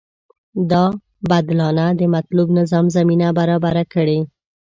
[0.71, 0.85] دا
[1.29, 4.19] بدلانه د مطلوب نظام زمینه برابره کړي.